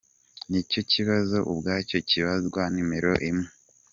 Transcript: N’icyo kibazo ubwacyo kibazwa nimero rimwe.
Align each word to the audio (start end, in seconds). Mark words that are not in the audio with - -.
N’icyo 0.49 0.81
kibazo 0.91 1.37
ubwacyo 1.51 1.97
kibazwa 2.09 2.61
nimero 2.73 3.11
rimwe. 3.21 3.47